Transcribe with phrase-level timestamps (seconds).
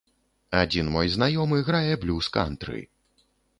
[0.61, 2.83] Адзін мой знаёмы грае блюз, кантры.